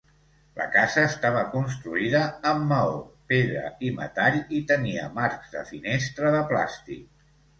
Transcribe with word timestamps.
La 0.59 0.65
casa 0.75 1.01
estava 1.09 1.41
construïda 1.51 2.21
amb 2.53 2.63
maó, 2.71 2.95
pedra 3.33 3.63
i 3.89 3.93
metall, 3.99 4.39
i 4.61 4.61
tenia 4.73 5.05
marcs 5.21 5.53
de 5.59 5.61
finestra 5.75 6.33
de 6.37 6.41
plàstic. 6.53 7.05